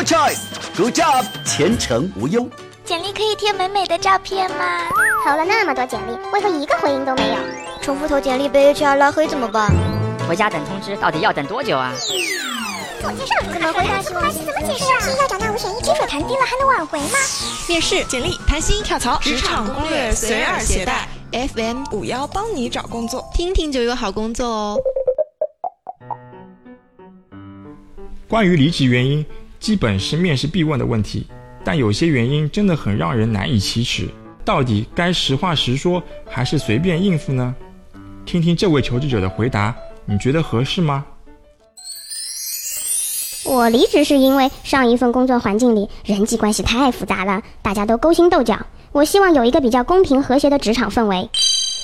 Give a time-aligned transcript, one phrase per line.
[0.00, 2.48] Good choice，Good job，前程无忧。
[2.86, 4.88] 简历可以贴美美的照片吗？
[5.26, 7.36] 投了那么多简历，为何一个回应都没有？
[7.82, 9.70] 重复投简历被 HR 拉黑怎么办？
[10.26, 11.92] 回家等通知，到底要等多久啊？
[11.98, 14.00] 自我介绍怎么回答？
[14.00, 15.20] 怎么解释啊？
[15.20, 17.18] 要找那五选一，薪水谈低了还能挽回吗？
[17.68, 24.78] 面试、简历、谈薪、跳槽、职场攻略随耳携带，FM 五幺帮你找工作，听听就有好工作哦。
[28.26, 29.26] 关于离职原因，
[29.60, 31.26] 基本是面试必问的问题，
[31.62, 34.08] 但有些原因真的很让人难以启齿。
[34.42, 37.54] 到底该实话实说，还是随便应付呢？
[38.24, 39.74] 听听这位求职者的回答，
[40.06, 41.04] 你觉得合适吗？
[43.44, 48.58] 我离职是因为上一份工作环境里人际关系太复杂了，大家都勾心斗角。
[48.92, 51.28] 我希望有一个比较公平和谐的职场氛围。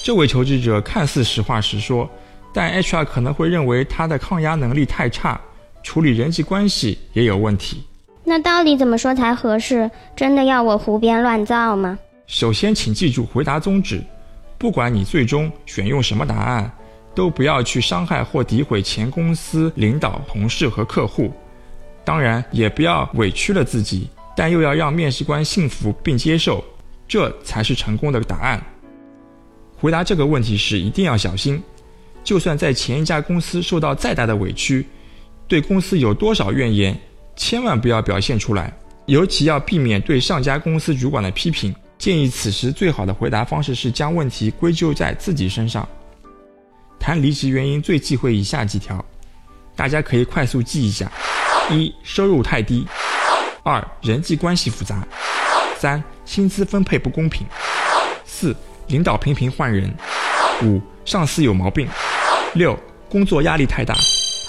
[0.02, 2.08] 这位求职者看似实话实说，
[2.54, 5.38] 但 HR 可能会认为他的抗压能力太差。
[5.86, 7.80] 处理人际关系也有问题，
[8.24, 9.88] 那到底怎么说才合适？
[10.16, 11.96] 真的要我胡编乱造吗？
[12.26, 14.02] 首先，请记住回答宗旨：
[14.58, 16.68] 不管你最终选用什么答案，
[17.14, 21.32] 都不要去伤害或诋毁前公司领导、同事和客户。
[22.04, 26.64] 当然，也不要委屈了自己，但又要让面试官信服并接受，
[27.06, 28.60] 这才是成功的答案。
[29.78, 31.62] 回答这个问题时一定要小心，
[32.24, 34.84] 就算在前一家公司受到再大的委屈。
[35.48, 36.98] 对公司有多少怨言，
[37.36, 38.72] 千万不要表现出来，
[39.06, 41.74] 尤其要避免对上家公司主管的批评。
[41.98, 45.88] 建议此时最好的回答方式是将问题归咎在自己身上。
[46.98, 49.02] 谈离职原因最忌讳以下几条，
[49.74, 51.10] 大家可以快速记一下：
[51.70, 52.84] 一、收入太低；
[53.62, 54.96] 二、人际关系复杂；
[55.78, 57.46] 三、薪资分配不公平；
[58.24, 58.54] 四、
[58.88, 59.88] 领导频频换人；
[60.64, 61.86] 五、上司有毛病；
[62.54, 63.94] 六、工作压力太大。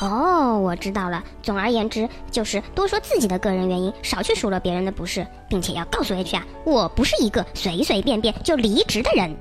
[0.02, 1.24] 哦，我知道了。
[1.42, 9.38] 总而言之，就是多说自己的个人原因，少去数落别人的不是，并且要告诉 HR，我不是一个随随便便就离职的人。